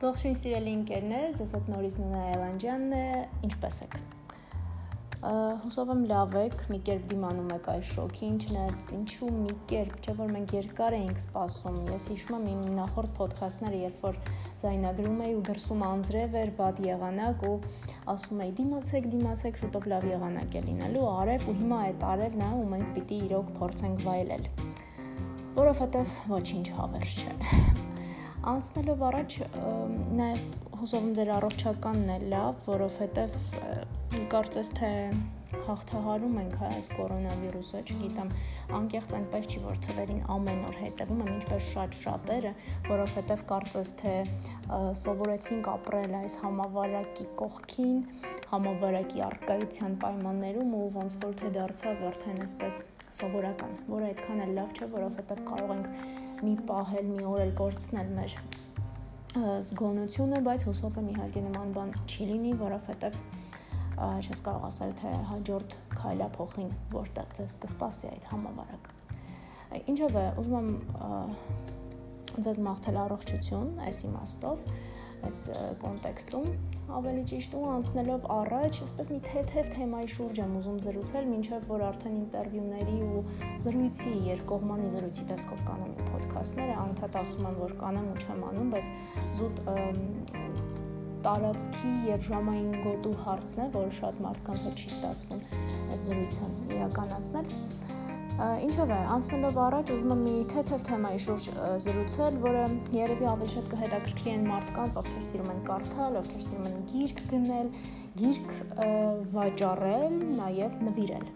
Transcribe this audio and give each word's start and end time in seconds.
Ողջույն 0.00 0.36
սիրելի 0.40 0.70
ընկերներ, 0.78 1.24
ձեզ 1.36 1.50
հետ 1.52 1.66
նորից 1.68 1.94
Նունա 2.00 2.20
Այլանդյանն 2.30 2.92
է, 2.96 3.00
ինչպե՞ս 3.44 3.80
եք։ 3.84 3.96
Հուսով 5.60 5.90
եմ 5.92 6.04
լավ 6.08 6.36
եք, 6.40 6.62
մի 6.72 6.78
կերպ 6.86 7.02
դիմանում 7.10 7.50
եք 7.58 7.68
այս 7.68 7.90
շոկին, 7.98 8.38
չնայած 8.40 8.88
ինչու 8.96 9.28
մի 9.34 9.56
կերպ, 9.72 9.98
չէ՞ 10.00 10.14
որ 10.22 10.32
մենք 10.36 10.54
երկար 10.56 10.96
էինք 11.00 11.20
սպասում։ 11.20 11.76
Ես 11.92 12.06
հիշում 12.14 12.38
եմ 12.38 12.48
իմ 12.54 12.78
նախորդ 12.78 13.20
ոդքասթները, 13.20 13.82
երբ 13.84 14.00
որ 14.06 14.16
զայնագրում 14.64 15.20
էի 15.26 15.36
ու 15.36 15.44
դրսում 15.50 15.84
անձրև 15.90 16.40
էր, 16.40 16.54
վատ 16.62 16.82
եղանակ 16.88 17.44
ու 17.50 17.52
ասում 18.14 18.42
էի 18.46 18.56
դիմացեք, 18.62 19.10
դիմացեք, 19.18 19.60
շուտով 19.60 19.90
լավ 19.92 20.08
եղանակ 20.14 20.56
է 20.56 20.64
լինելու, 20.70 21.04
արև 21.20 21.44
ու 21.44 21.56
հիմա 21.60 21.82
այդ 21.90 22.08
արևն 22.14 22.46
է 22.48 22.50
ու 22.56 22.64
մենք 22.72 22.90
պիտի 22.96 23.20
իրոք 23.28 23.52
փորձենք 23.60 24.02
վայելել։ 24.08 24.50
Որովհետև 25.60 26.18
ոչինչ 26.32 26.66
հավերժ 26.80 27.20
չէ 27.20 27.88
Անցնելով 28.40 29.02
առաջ 29.04 29.34
նաև 30.16 30.38
հուսով 30.80 31.02
եմ 31.04 31.08
ձեր 31.16 31.30
առողջականն 31.34 32.06
է 32.08 32.14
լավ, 32.32 32.60
որովհետև 32.70 33.34
կարծես 34.32 34.70
թե 34.78 34.92
հաղթահարում 35.66 36.38
ենք 36.40 36.54
հա 36.60 36.70
այս 36.76 36.88
կորոնավիրուսը, 36.94 37.82
չգիտեմ, 37.84 38.30
անկեղծ 38.78 39.12
այնպես 39.18 39.48
չի, 39.50 39.60
որ 39.66 39.80
թվերին 39.84 40.22
ամեն 40.36 40.62
օր 40.70 40.78
հետևում 40.84 41.20
եմ, 41.20 41.32
ինչպես 41.34 41.68
շատ 41.74 41.98
շատերը, 42.00 42.52
որովհետև 42.88 43.44
կարծես 43.50 43.92
թե 44.00 44.14
սովորեցինք 45.02 45.70
ապրել 45.74 46.16
այս 46.20 46.38
համավարակի 46.44 47.28
կողքին, 47.42 48.00
համավարակի 48.54 49.24
արկայության 49.28 50.00
պայմաններում 50.06 50.72
ու 50.80 50.88
ոնց 50.96 51.20
որ 51.26 51.36
թե 51.42 51.52
դարձավ 51.60 52.02
արդեն 52.14 52.42
այսպես 52.46 52.80
սովորական, 53.20 53.78
որը 53.90 54.10
այդքան 54.14 54.42
էլ 54.46 54.56
լավ 54.60 54.74
չէ, 54.78 54.90
որովհետև 54.96 55.46
կարող 55.50 55.76
ենք 55.76 56.18
մի 56.40 56.54
պահ 56.68 56.94
էլ 57.00 57.10
մի 57.10 57.24
օր 57.30 57.42
էլ 57.44 57.52
կորցնել 57.60 58.12
մեր 58.16 58.34
զգոնությունը, 59.70 60.38
բայց 60.46 60.62
հուսով 60.66 60.96
եմ 61.00 61.10
իհարկե 61.12 61.42
նման 61.44 61.74
բան 61.76 61.92
չի 62.10 62.26
լինի, 62.30 62.54
որովհետև 62.60 63.18
չես 64.00 64.40
կարող 64.46 64.64
ասել 64.70 64.94
թե 65.00 65.10
հաջորդ 65.30 65.76
քայլա 65.92 66.28
փոխին 66.36 66.70
որտեղ 66.94 67.34
ձեզ 67.38 67.56
կսպասի 67.64 68.08
այդ 68.10 68.28
համավարակը։ 68.30 68.96
Ինչով 69.92 70.16
է, 70.16 70.24
ուզում 70.40 70.56
եմ 70.60 70.70
ձեզ 72.46 72.60
մաղթել 72.66 72.98
առողջություն 73.04 73.68
այս 73.86 74.02
իմաստով, 74.08 74.64
այս 75.28 75.40
կոնտեքստում 75.82 76.46
ավելի 76.90 77.22
ճիշտ 77.30 77.54
ու 77.58 77.62
անցնելով 77.70 78.24
առաջ, 78.34 78.78
այսպես 78.86 79.10
մի 79.12 79.18
թեթև 79.26 79.68
թեմայի 79.74 80.08
շուրջ 80.14 80.40
եմ 80.42 80.54
ուզում 80.60 80.78
զրուցել, 80.86 81.28
ինչեւ 81.36 81.66
որ 81.70 81.84
արդեն 81.90 82.16
ինտերվյուների 82.20 82.96
ու 83.06 83.22
զրույցի 83.64 84.14
երկկողմանի 84.30 84.90
զրույցի 84.96 85.26
տեսքով 85.30 85.62
կանեմ 85.70 85.92
իմ 86.00 86.10
ոդքասթները, 86.16 86.76
անդադ 86.86 87.20
ասում 87.20 87.48
եմ, 87.50 87.60
որ 87.60 87.76
կանեմ 87.84 88.10
ու 88.10 88.18
չեմ 88.24 88.44
անում, 88.50 88.74
բայց 88.74 88.92
զուտ 89.38 89.62
տարածքի 91.20 91.90
եւ 92.08 92.22
ժամային 92.26 92.70
գոտու 92.80 93.16
հարցն 93.26 93.60
է, 93.60 93.66
որը 93.76 93.90
շատ 94.00 94.20
մարդկանց 94.24 94.62
հետ 94.66 94.80
չի 94.80 94.90
ստացվում 94.94 95.42
այս 95.90 96.06
զրույցը 96.08 96.48
իրականացնել 96.76 97.50
Ինչով 98.40 98.88
է, 98.94 98.98
անցնելով 99.12 99.58
առաջ 99.60 99.90
ուզում 99.92 100.12
եմ 100.14 100.20
մի 100.24 100.34
թեթև 100.48 100.84
թեմայի 100.86 101.18
շուրջ 101.24 101.48
զրուցել, 101.84 102.38
որը 102.44 102.62
երևի 102.96 103.26
ավելի 103.32 103.48
շատ 103.54 103.66
կհետաքրքրի 103.72 104.32
այն 104.32 104.46
մարդկանց, 104.48 104.96
ովքեր 105.00 105.26
սիրում 105.30 105.50
են 105.52 105.60
կարդալ, 105.66 106.16
ովքեր 106.20 106.46
սիրում 106.46 106.68
են 106.70 106.78
գիրք 106.92 107.20
գնել, 107.32 107.68
գիրք 108.22 108.54
վաճառել, 109.34 110.16
նաև 110.40 110.80
նվիրել։ 110.88 111.26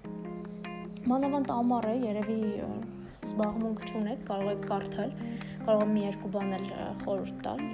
Մանավանդ 1.13 1.53
ամառ 1.59 1.89
է, 1.93 1.97
երևի 2.09 2.41
զբաղմունք 3.29 3.85
չունեք, 3.91 4.23
կարող 4.31 4.55
եք 4.55 4.65
կարդալ, 4.73 5.17
կարող 5.69 5.85
եմ 5.85 5.93
մի 5.99 6.07
երկու 6.09 6.33
բան 6.39 6.57
էլ 6.61 6.71
խորհուրդ 7.05 7.45
տալ, 7.45 7.67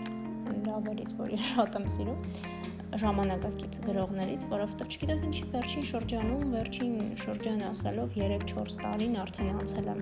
լավերից, 0.67 1.15
որ 1.23 1.37
ես 1.37 1.53
շատ 1.55 1.79
եմ 1.79 1.87
սիրում 1.95 2.59
ժամանակակից 2.99 3.77
գրողներից, 3.85 4.45
որովհետև 4.51 4.91
չգիտես 4.91 5.25
ինչի 5.29 5.45
վերջին 5.55 5.85
շրջանում, 5.91 6.45
վերջին 6.55 6.95
շրջանը 7.23 7.67
ասելով 7.71 8.15
3-4 8.19 8.79
տարին 8.83 9.19
արդեն 9.25 9.51
անցել 9.61 9.91
եմ 9.93 10.01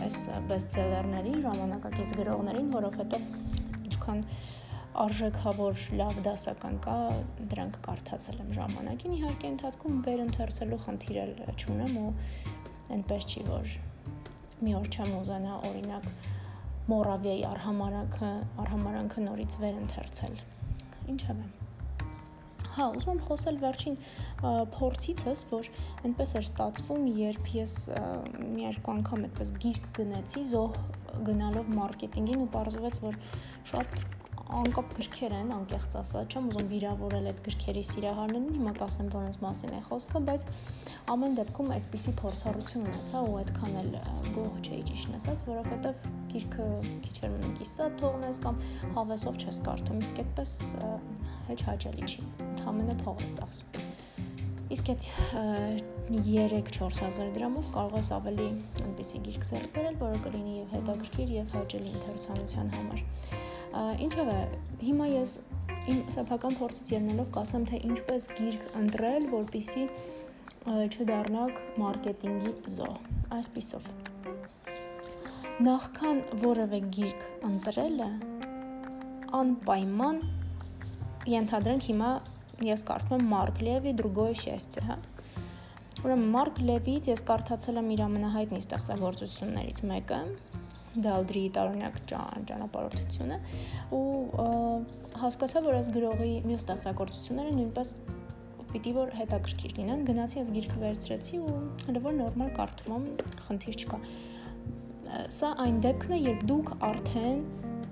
այս 0.00 0.18
բեսթսելերների 0.50 1.34
ժամանակակից 1.46 2.14
գրողներին, 2.20 2.70
որովհետև 2.76 3.28
ինչքան 3.86 4.24
արժեքավոր 5.06 5.84
լավ 6.00 6.20
դասական 6.26 6.78
կա, 6.86 6.96
դրանք 7.52 7.78
կարդացել 7.86 8.40
եմ 8.46 8.54
ժամանակին, 8.56 9.16
իհարկե 9.20 9.50
ընթացքում 9.52 9.98
վերընթերցելու 10.06 10.80
խնդիր 10.86 11.20
էլ 11.26 11.34
չունեմ 11.56 11.98
ու 12.00 12.08
այնպես 12.96 13.28
չի, 13.28 13.44
որ 13.50 13.76
մի 14.64 14.74
օր 14.80 14.90
չեմ 14.96 15.14
ուզենա 15.20 15.60
օրինակ 15.68 16.10
Մորավիայի 16.86 17.40
արհամարանքը, 17.50 18.32
արհամարանքը 18.62 19.28
նորից 19.28 19.60
վերընթերցել։ 19.66 20.42
Ինչև 21.12 21.40
է։ 21.42 21.65
Հա, 22.76 22.90
ուզում 22.98 23.12
եմ 23.14 23.20
խոսել 23.24 23.58
վերջին 23.62 23.94
փորձիցս, 24.74 25.44
որ 25.48 25.70
այնպես 26.04 26.34
էր 26.36 26.46
ստացվում, 26.46 27.06
երբ 27.22 27.48
ես 27.56 27.76
մի 28.36 28.66
երկու 28.66 28.92
անգամ 28.96 29.24
այդպես 29.30 29.52
գիրք 29.64 29.88
գնեցի, 29.96 30.44
զոհ 30.52 30.76
գնալով 31.30 31.72
մարքեթինգին 31.72 32.44
ու 32.44 32.50
պարզվեց, 32.52 33.00
որ 33.06 33.18
շատ 33.72 33.96
անկապ 34.46 34.92
գրքեր 34.94 35.32
են, 35.34 35.48
անկեղծ 35.56 35.94
ասած, 36.00 36.34
չեմ 36.36 36.50
ուզում 36.52 36.68
վիրավորել 36.70 37.24
այդ 37.32 37.40
գրքերի 37.46 37.82
սիրահարներին, 37.88 38.52
հիմա 38.56 38.74
կասեմ 38.78 39.08
որոնց 39.16 39.38
մասին 39.42 39.72
է 39.74 39.80
խոսքը, 39.88 40.22
բայց 40.28 40.44
ամեն 41.16 41.34
դեպքում 41.40 41.72
այդպիսի 41.76 42.14
փորձառություն 42.20 42.86
ունեցա 42.86 43.22
ու 43.26 43.34
այդքան 43.40 43.76
էլ 43.82 43.90
գոհ 44.36 44.60
չէի 44.62 44.80
ճիշտ 44.92 45.18
ասած, 45.18 45.44
որովհետև 45.50 46.06
գիրքը 46.30 46.68
քիչ 47.06 47.16
էր 47.26 47.34
մնում 47.34 47.56
կիսա 47.58 47.90
թողնես 48.04 48.42
կամ 48.46 48.62
հավեսով 49.00 49.42
չես 49.42 49.62
կարդում, 49.66 50.02
իսկ 50.06 50.22
այդպես 50.26 50.54
հեչ 51.46 51.60
հաճելի 51.66 52.06
չի։ 52.10 52.24
Ընդհանրապես 52.46 53.02
փող 53.06 53.22
ես 53.26 53.34
ծախսում։ 53.40 53.86
Իսկ 54.76 54.88
այդ 54.92 55.04
3-4000 56.10 57.28
դրամով 57.36 57.66
կարող 57.76 57.92
ես 58.00 58.08
ավելի 58.16 58.46
այնպեսի 58.82 59.20
գիրք 59.26 59.44
ձեռք 59.50 59.68
բերել, 59.76 59.98
որը 60.00 60.18
կլինի 60.24 60.54
եւ 60.56 60.72
հետաքրքիր 60.76 61.34
եւ 61.36 61.54
հաճելի 61.56 61.92
ընթերցանության 62.00 62.72
համար։ 62.74 63.04
Ինչով 64.06 64.32
է, 64.32 64.40
հիմա 64.82 65.06
ես 65.12 65.36
իմ 65.86 66.00
սեփական 66.16 66.58
փորձից 66.58 66.92
ելնելով 66.96 67.30
կասեմ, 67.36 67.66
թե 67.70 67.80
ինչպես 67.90 68.28
գիրք 68.40 68.66
ընտրել, 68.82 69.28
որpիսի 69.36 69.84
չդառնաք 70.66 71.60
մարքեթինգի 71.78 72.54
զոհ։ 72.74 72.96
Այսպիսով։ 73.36 73.90
Նախքան 75.66 76.18
որևէ 76.42 76.80
գիրք 76.96 77.22
ընտրելը 77.50 78.08
անպայման 79.36 80.18
ենթադրենք 81.31 81.87
հիմա 81.91 82.11
ես 82.65 82.85
կարդում 82.87 83.17
եմ 83.17 83.31
Մարկ 83.31 83.61
Լևի 83.65 83.93
Другое 84.01 84.33
счастье, 84.37 84.83
հա։ 84.85 84.97
Ուրեմն 86.01 86.31
Մարկ 86.33 86.61
Լևից 86.65 87.11
ես 87.11 87.21
կարդացել 87.27 87.79
եմ 87.81 87.91
իր 87.95 88.01
ամենահայտնի 88.07 88.61
ստեղծագործություններից 88.61 89.81
մեկը, 89.91 90.19
Դալդրիի 90.91 91.49
տարօրինակ 91.55 91.99
ճանապարհորդությունը 92.11 93.37
ու 93.95 94.07
հասկացա, 95.21 95.61
որ 95.67 95.77
այս 95.77 95.89
գրողի 95.95 96.33
մյուս 96.49 96.65
ստեղծագործությունները 96.65 97.53
նույնպես 97.59 97.93
պիտի 98.71 98.93
որ 98.97 99.13
հետաքրքիր 99.19 99.73
լինեն։ 99.77 100.03
Գնացի 100.07 100.41
այս 100.41 100.51
գիրքը 100.57 100.77
վերցրեցի 100.81 101.39
ու 101.41 101.55
հələ 101.85 102.03
որ 102.05 102.17
նորմալ 102.19 102.51
կարդում 102.59 102.93
եմ, 102.97 103.07
խնդիր 103.47 103.79
չկա։ 103.81 103.99
Սա 105.37 105.49
այն 105.65 105.81
դեպքն 105.85 106.15
է, 106.15 106.19
երբ 106.27 106.45
դուք 106.51 106.73
արդեն 106.87 107.41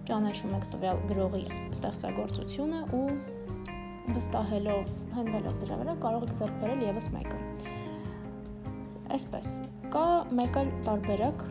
ճանաչում 0.08 0.54
եք 0.58 0.64
տվյալ 0.74 0.98
գրողի 1.10 1.42
ստեղծագործությունը 1.74 2.80
ու 2.98 3.06
վստահելով, 4.14 4.90
հենվելով 5.16 5.54
դրա 5.62 5.78
վրա 5.80 5.94
կարող 6.04 6.26
եք 6.26 6.34
ձեռք 6.40 6.58
բերել 6.62 6.82
եւս 6.84 7.06
մեկը։ 7.14 7.38
Այսպես, 9.14 9.52
կա 9.94 10.06
մեկ 10.40 10.58
այլ 10.60 10.72
տարբերակ, 10.88 11.44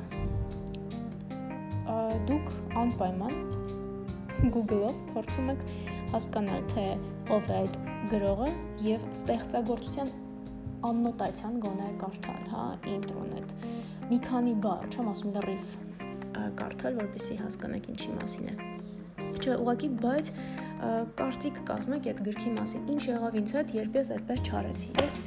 դուք 2.29 2.51
անպայման 2.83 3.39
Google-ով 4.53 4.99
փորձում 5.13 5.53
եք 5.53 5.63
հասկանալ, 6.13 6.67
թե 6.73 6.85
ով 7.33 7.49
է 7.49 7.57
այդ 7.61 7.79
գրողը 8.11 8.49
եւ 8.85 9.07
ստեղծագործության 9.13 10.13
աննոտացիան 10.89 11.59
գոնե 11.63 11.89
կարդալ, 12.01 12.43
հա, 12.51 12.63
ինտրոնետ։ 12.93 13.53
Մի 14.11 14.17
քանի 14.27 14.55
բառ, 14.65 14.87
չեմ 14.91 15.11
ասում 15.13 15.35
լրիվ 15.37 15.75
կարդալ, 16.59 16.99
որպեսզի 17.03 17.39
հասկանաք 17.43 17.89
ինչի 17.93 18.15
մասին 18.19 18.51
է։ 18.53 18.57
Չէ, 19.43 19.55
ուղղակի, 19.59 19.89
բայց 20.03 20.29
կարծիք 21.19 21.57
կազմեք 21.67 22.09
այդ 22.11 22.19
գրքի 22.27 22.51
մասին։ 22.57 22.83
Ինչ 22.93 23.03
եղավ 23.09 23.37
ինձ 23.39 23.53
հետ, 23.57 23.73
երբ 23.77 23.97
ես 23.99 24.11
այդպես 24.17 24.43
չարեցի։ 24.49 24.91
Ես 25.03 25.19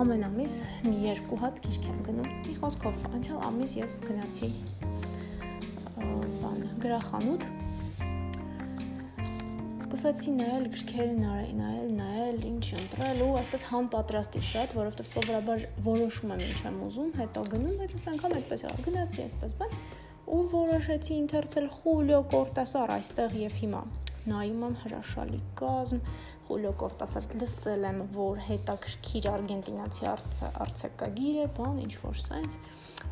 ամեն 0.00 0.24
ամիս 0.28 0.54
մի 0.86 0.96
երկու 1.04 1.40
հատ 1.44 1.60
գիրք 1.66 1.90
եմ 1.90 2.00
գնում։ 2.08 2.30
Մի 2.44 2.54
խոսքով, 2.62 3.04
անցյալ 3.10 3.44
ամիս 3.50 3.76
ես 3.80 3.98
գնացի 4.08 4.50
բան 6.44 6.64
գրախանութ 6.84 7.46
սկսեցի 9.84 10.32
նայել 10.38 10.64
գրքերը 10.74 11.12
նայել, 11.18 11.90
նայել, 11.98 12.38
ինչ 12.48 12.64
ընտրել 12.80 13.20
ու 13.24 13.28
այսպես 13.40 13.64
հանպատրաստի 13.68 14.40
շատ, 14.48 14.74
որովհետև 14.78 15.10
սովորաբար 15.12 15.66
որոշում 15.86 16.32
եմ 16.34 16.42
ինչ 16.48 16.58
եմ 16.70 16.80
ուզում, 16.88 17.12
հետո 17.20 17.44
գնում, 17.52 17.76
բայց 17.82 17.94
այս 17.98 18.06
անգամ 18.14 18.34
այդպես 18.40 18.64
եղավ, 18.64 18.82
գնացի 18.88 19.24
այսպես, 19.24 19.54
բան 19.60 19.78
ու 20.24 20.42
որոշեցի 20.54 21.16
ընթերցել 21.24 21.66
Խուլիո 21.78 22.20
Կորտասար 22.32 22.92
այստեղ 22.94 23.36
եւ 23.44 23.58
հիմա։ 23.64 23.82
նայում 24.24 24.62
եմ 24.64 24.76
հրաշալի 24.84 25.40
կազմ, 25.60 26.00
Խուլիո 26.48 26.72
Կորտասար 26.80 27.26
լսել 27.40 27.84
եմ, 27.90 27.98
որ 28.16 28.40
հետաքրքիր 28.46 29.28
արգենտինացի 29.34 30.08
արցակագիր 30.64 31.38
է, 31.44 31.46
բան 31.58 31.82
ինչ 31.84 31.92
որ 32.04 32.20
sense 32.24 32.58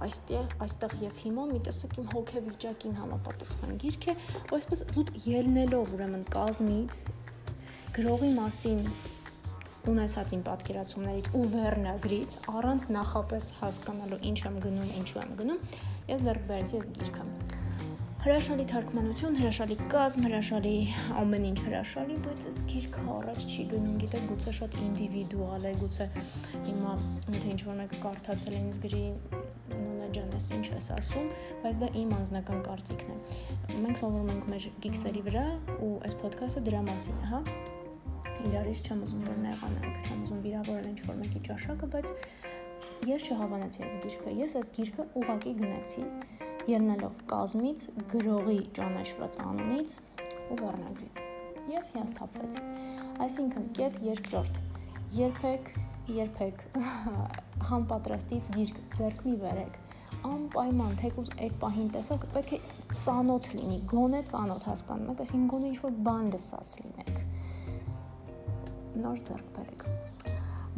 այստեղ 0.07 0.55
այստեղ 0.65 0.95
եւ 1.03 1.19
հիմա 1.23 1.47
մի 1.53 1.59
տեսակ 1.69 1.97
իմ 2.01 2.07
հոգեվիճակին 2.13 2.95
համապատասխան 3.01 3.75
գիրք 3.83 4.07
է, 4.09 4.15
այսպես 4.57 4.85
զուտ 4.97 5.11
ելնելով 5.27 5.93
ուրեմն 5.97 6.25
կազմից 6.33 7.03
գրողի 7.99 8.31
մասին 8.39 8.81
ունեցած 9.93 10.33
իմ 10.37 10.43
պատկերացումներից 10.47 11.29
ու 11.37 11.47
վերնագրից 11.53 12.37
առանց 12.53 12.85
նախապես 12.97 13.49
հասկանալու 13.59 14.21
ինչ 14.31 14.39
եմ 14.49 14.59
գնում, 14.63 14.93
ինչու 15.03 15.21
եմ 15.23 15.33
գնում, 15.41 15.65
ես 16.11 16.27
ձեռք 16.27 16.51
բերեցի 16.51 16.83
այդ 16.83 16.93
գիրքը 16.99 17.27
հրաշալի 18.23 18.65
թարգմանություն, 18.71 19.37
հրաշալի 19.41 19.77
կազմ, 19.91 20.25
հրաշալի 20.29 20.75
ամեն 21.19 21.47
ինչ 21.49 21.57
հրաշալի, 21.59 22.19
բայց 22.23 22.45
այս 22.51 22.61
գիրքը 22.71 23.07
առաջ 23.17 23.47
չի 23.51 23.65
գնում, 23.73 23.97
գիտեք, 24.03 24.29
գուցե 24.31 24.53
շատ 24.59 24.77
ինդիվիդուալ 24.83 25.67
է, 25.67 25.73
գուցե 25.81 26.07
հիմա 26.69 26.93
եթե 27.35 27.51
ինչ-որ 27.57 27.81
մեկը 27.81 27.99
կարդացել 28.05 28.57
ինձ 28.61 28.79
գրի 28.87 29.03
նույնը 29.73 30.09
ջանես 30.15 30.47
ինչ 30.59 30.65
ես 30.71 30.89
ասում, 31.01 31.29
բայց 31.67 31.83
դա 31.83 31.91
իմ 32.03 32.15
անձնական 32.21 32.63
կարծիքն 32.71 33.11
է։ 33.11 33.83
Մենք 33.83 34.03
սովորում 34.05 34.33
ենք 34.37 34.49
մեր 34.55 34.71
գիքսերի 34.87 35.27
վրա 35.27 35.45
ու 35.83 35.93
այս 36.07 36.19
ոդքասթը 36.23 36.65
դրա 36.71 36.87
մասին 36.93 37.19
է, 37.19 37.29
հա 37.33 37.43
իրարից 38.43 38.87
չեմ 38.87 39.03
ուզում 39.07 39.27
որ 39.27 39.37
նեղանանք, 39.43 39.99
չեմ 40.07 40.23
ուզում 40.23 40.41
վիրավորել 40.47 40.89
ինչ-որ 40.93 41.19
մեկի 41.23 41.43
ճաշակը, 41.47 41.89
բայց 41.93 42.15
ես 43.09 43.25
չհավանացի 43.27 43.85
այս 43.87 43.95
գիրքը։ 44.03 44.33
Ես 44.39 44.57
այս 44.61 44.69
գիրքը 44.77 45.07
ուղակի 45.19 45.53
գնացի 45.59 46.05
ելնելով 46.71 47.23
կազմից, 47.33 47.87
գրողի 48.13 48.59
ճանաչված 48.79 49.39
անունից 49.43 49.95
ու 50.53 50.59
վերնագրից 50.63 51.23
եւ 51.73 51.89
հիասթափվեցի։ 51.95 52.63
Այսինքն 53.27 53.67
կետ 53.79 53.99
երկրորդ։ 54.07 54.61
Երբեք, 55.19 55.73
երբեք 56.23 56.63
համապատրաստից 57.73 58.53
գիրք 58.57 58.79
ձեռք 59.01 59.27
մի 59.27 59.35
վերեք 59.43 59.81
անպայման 60.29 60.97
թեկուզ 61.01 61.31
այդ 61.43 61.55
պահին 61.63 61.91
տեսակ 61.97 62.27
պետք 62.35 62.53
է 62.55 62.59
ծանոթ 63.07 63.49
լինի, 63.57 63.79
գոնե 63.91 64.21
ծանոթ 64.31 64.67
հասկանում 64.71 65.13
եք, 65.13 65.23
այսինքն 65.25 65.49
գոնե 65.53 65.71
ինչ-որ 65.73 65.95
բան 66.09 66.29
լսած 66.35 66.75
լինեք։ 66.83 67.23
Նոր 69.03 69.23
ձեռք 69.29 69.49
բերեք։ 69.57 69.87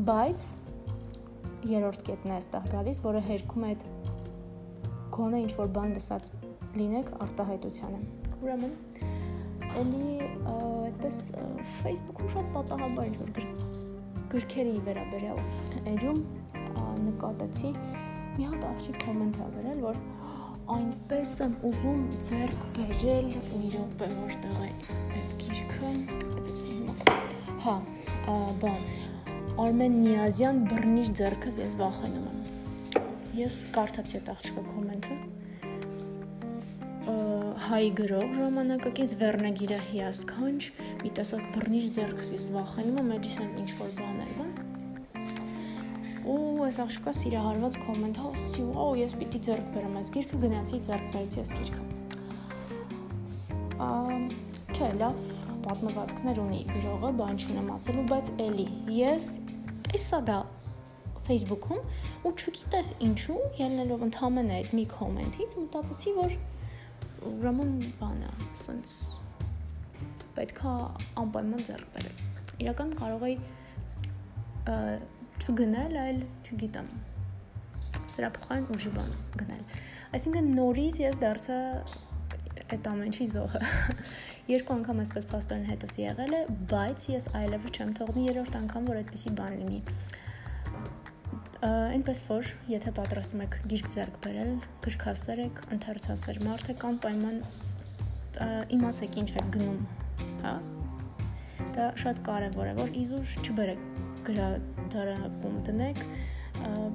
Բայց 0.09 0.47
երրորդ 1.71 2.03
կետն 2.07 2.31
է 2.31 2.35
այստեղ 2.39 2.69
գալիս, 2.75 3.01
որը 3.05 3.21
հերքում 3.29 3.65
է 3.65 3.69
այդ 3.73 3.85
գոնե 5.15 5.41
ինչ 5.45 5.53
որ 5.59 5.69
բան 5.79 5.95
լսած 5.97 6.33
լինեք 6.79 7.11
արտահայտությանը։ 7.25 8.01
Ուրեմն 8.45 8.75
էլի 9.83 10.09
այդպես 10.55 11.19
Facebook-ում 11.83 12.33
շատ 12.35 12.51
պատահաբար 12.57 13.11
ինչ 13.11 13.17
որ 13.21 13.31
գրքերի 14.35 14.75
վերաբերյալ 14.89 15.41
էջում 15.95 16.21
նկատեցի 17.05 17.71
մի 18.35 18.51
հատ 18.51 18.67
աղջիկ 18.71 19.01
կոմենտ 19.05 19.41
ա 19.45 19.49
գրել, 19.55 19.83
որ 19.85 20.03
այնպես 20.75 21.33
եմ 21.45 21.57
ուզում 21.71 22.05
ձեռք 22.29 22.63
բերել 22.79 23.29
ու 23.39 23.63
իրոք 23.69 24.05
է 24.05 24.09
որտեղ 24.21 24.63
է 24.65 24.71
այդ 25.21 25.35
գիրքը 25.45 25.91
հա 27.65 27.77
բան 28.61 29.14
Արմեն 29.55 29.93
Նիազյան 30.03 30.57
բռնիր 30.67 31.11
ձեռքս 31.15 31.57
ես 31.61 31.75
վախենում 31.79 32.25
եմ 32.27 32.39
Ես 33.39 33.59
կարդացի 33.77 34.17
այդ 34.19 34.31
աղջկա 34.33 34.63
կոմենտը։ 34.67 35.19
Հայ 37.67 37.85
գրող 38.01 38.35
ժամանակակից 38.41 39.15
վերնագիրը 39.21 39.79
հիասքանչ, 39.93 40.59
մի 41.05 41.13
տեսակ 41.21 41.47
բռնիր 41.55 41.87
ձեռքսից 41.99 42.51
վախենում 42.57 42.99
եմ, 43.05 43.15
էդիսան 43.21 43.55
ինչ 43.63 43.71
որ 43.85 43.95
բաներ, 44.01 44.35
բան։ 44.41 44.51
Ու 46.35 46.67
այս 46.67 46.83
աղջկա 46.89 47.17
սիրահարված 47.23 47.81
կոմենտ 47.87 48.23
ասի, 48.27 48.69
«Վաու, 48.75 49.01
ես 49.05 49.19
պիտի 49.23 49.45
ձեռք 49.51 49.73
բերեմ 49.79 49.99
այս 50.03 50.15
գիրքը, 50.19 50.43
գնացի 50.49 50.83
ձեռք 50.91 51.11
բերեցի 51.15 51.43
այս 51.45 51.57
գիրքը»։ 51.61 51.83
Ա 53.87 53.91
չէ, 54.75 54.89
լավ 54.99 55.44
պատմվածքներ 55.65 56.41
ունի 56.45 56.61
գրողը, 56.71 57.11
բան 57.21 57.41
չունեմ 57.41 57.71
ասելու, 57.75 58.05
բայց 58.11 58.31
էլի 58.45 58.67
ես 58.95 59.29
տեսա 59.89 60.21
դա 60.29 60.39
Facebook-ում 61.25 61.81
ու 62.29 62.33
չգիտես 62.35 62.91
ինչու, 63.07 63.39
ելնելով 63.61 64.05
ընդհանրապես 64.09 64.57
այդ 64.59 64.75
մի 64.79 64.85
կոմենտից 64.93 65.55
մտածեցի, 65.61 66.13
որ 66.19 66.37
ուրեմն 67.31 67.73
բանը, 68.01 68.33
ասենց 68.51 68.95
պետքա 70.37 70.75
անպայման 71.23 71.67
ձեռք 71.69 71.91
բերել։ 71.95 72.23
Իրական 72.65 72.95
կարող 73.01 73.27
էի 73.31 73.37
չգնել, 75.45 75.97
այլ 76.05 76.21
չգիտեմ 76.49 76.89
սրա 78.15 78.31
փոխարեն 78.37 78.67
ուժի 78.75 78.93
բան 78.95 79.15
գնել։ 79.41 79.63
Այսինքն 80.17 80.51
նորից 80.59 81.01
ես 81.05 81.17
դարձա 81.23 81.59
այդ 82.73 82.87
ամենի 82.95 83.27
զոհը։ 83.35 83.61
Երկու 84.55 84.75
անգամ 84.79 85.01
այսպես 85.05 85.27
փաստորեն 85.35 85.67
հետս 85.69 85.97
եղել 86.01 86.37
է, 86.39 86.43
բայց 86.73 87.09
ես 87.13 87.31
այլևս 87.41 87.75
չեմ 87.75 87.97
թողնի 88.01 88.27
երրորդ 88.31 88.59
անգամ, 88.65 88.89
որ 88.93 89.01
այդպեսի 89.05 89.35
բան 89.41 89.59
լինի 89.61 89.81
այնպես 91.65 92.21
որ 92.29 92.49
եթե 92.69 92.91
պատրաստում 92.97 93.43
եք 93.45 93.55
գիրք 93.71 93.87
ձեռք 93.95 94.17
բերել, 94.25 94.51
գրքասեր 94.85 95.41
եք, 95.45 95.61
ընթերցասեր 95.77 96.41
մարդ 96.45 96.71
եք, 96.75 96.83
անպայման 96.91 97.39
իմացեք 98.77 99.17
ինչ 99.23 99.29
եք 99.41 99.49
գնում, 99.55 99.79
հա։ 100.43 100.55
Դա 101.75 101.87
շատ 102.03 102.21
կարևոր 102.27 102.69
է, 102.69 102.75
որ 102.81 102.93
իզուր 103.01 103.33
չբերեք 103.47 103.87
գրադարանում 104.29 105.57
դնեք, 105.71 106.05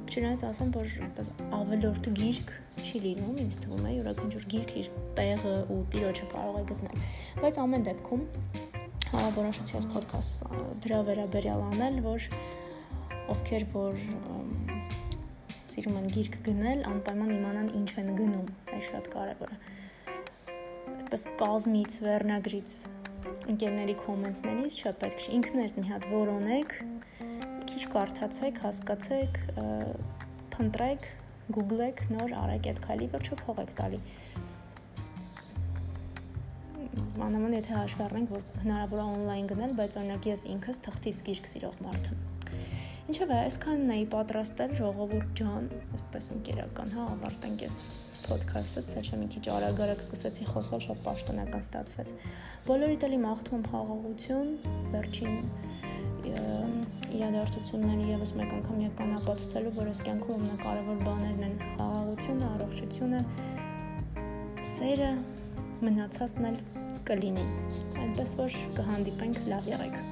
չնայած 0.10 0.44
ասեմ, 0.50 0.72
որ 0.76 0.94
այդպես 1.06 1.30
ավելորդ 1.60 2.10
գիրք 2.20 2.54
չի 2.80 3.02
լինում, 3.04 3.36
ինձ 3.44 3.58
թվում 3.64 3.86
է, 3.86 3.92
յուրաքանչյուր 3.98 4.46
գիրք 4.54 4.74
իր 4.82 4.90
տեղը 5.20 5.56
ու 5.74 5.80
տիրոջը 5.94 6.28
կարող 6.34 6.60
է 6.60 6.64
գտնել։ 6.72 7.04
Բայց 7.44 7.60
ամեն 7.64 7.86
դեպքում 7.90 8.24
հա 9.10 9.24
որոշեցի 9.40 9.78
այս 9.80 9.88
ոդքասթ 9.96 10.42
դրա 10.86 11.00
վերաբերյալ 11.10 11.64
անել, 11.70 12.00
որ 12.06 12.28
ովքեր 13.34 13.66
որ 13.74 14.00
սիրում 15.70 15.98
են 16.00 16.08
գիրք 16.16 16.38
գնել, 16.46 16.80
անպայման 16.90 17.34
իմանան 17.36 17.68
ինչ 17.80 17.90
են 18.02 18.10
գնում, 18.20 18.48
այդ 18.74 18.86
շատ 18.90 19.10
կարևոր 19.14 19.54
է։ 19.54 19.60
Այդպես 20.94 21.26
կազմից, 21.42 21.98
վերնագրից, 22.06 22.78
ընկերների 23.54 23.96
կոմենտներից 24.02 24.78
չէ 24.80 24.94
պետք 25.04 25.26
է 25.26 25.36
ինքներդ 25.40 25.80
մի 25.80 25.86
հատ 25.90 26.08
որոնեք, 26.14 26.76
քիչ 27.80 27.92
կարդացեք, 27.94 28.58
հասկացեք, 28.60 29.38
փնտրեք, 30.52 31.06
գուգլեք, 31.56 32.02
նոր 32.12 32.34
արեք 32.36 32.66
այդ 32.72 32.80
քայլի, 32.84 33.06
վերջը 33.14 33.38
փող 33.40 33.62
եք 33.64 33.72
տալի 33.78 34.00
մանավանդ 37.20 37.56
եթե 37.56 37.78
հաշվի 37.78 38.04
առնենք, 38.04 38.34
որ 38.36 38.44
հնարավոր 38.66 39.00
է 39.00 39.06
on-line 39.14 39.48
գնել, 39.54 39.78
բայց 39.80 39.96
օրինակ 40.02 40.28
ես 40.28 40.44
ինքս 40.56 40.82
թղթից 40.90 41.24
գիրք 41.30 41.48
սիրող 41.54 41.80
մարդ 41.86 42.12
եմ 42.12 42.20
Ինչևէ, 43.10 43.38
այսքանն 43.48 43.94
էի 43.96 44.04
պատրաստել 44.12 44.76
ժողովուրդ 44.80 45.32
ջան, 45.40 45.72
այսպես 45.96 46.30
ընկերական, 46.36 46.92
հա, 47.00 47.06
ավարտենք 47.16 47.64
ես 47.64 47.80
ոդքասթը, 48.30 48.84
թե 48.92 49.06
չէ 49.08 49.20
մի 49.24 49.30
քիչ 49.34 49.46
արագ-արագ 49.56 50.04
սկսեցի 50.04 50.50
խոսալ, 50.52 50.84
շատ 50.86 51.02
պաշտոնական 51.08 51.66
ստացվեց։ 51.66 52.14
Բոլորիդ 52.70 53.08
էլի 53.10 53.20
մաղթում 53.24 53.66
խաղաղություն, 53.72 54.54
վերջին 54.94 55.38
իրադարձությունների 57.18 58.08
եւս 58.14 58.34
մեկ 58.40 58.54
անգամ 58.60 58.82
եկան 58.84 59.16
ապացուցելու, 59.20 59.74
որ 59.80 59.90
այս 59.92 60.02
կյանքում 60.08 60.38
ամենակարևոր 60.40 61.02
բաներն 61.08 61.48
են 61.50 61.58
խաղաղությունը, 61.74 62.52
առողջությունը, 62.60 63.24
սերը, 64.74 65.12
մնացածն 65.88 66.50
էլ 66.52 66.62
կլինի։ 67.10 67.50
Այնպես 68.06 68.38
որ 68.44 68.62
կհանդիպենք 68.80 69.44
լավ 69.54 69.70
եղեք։ 69.76 70.09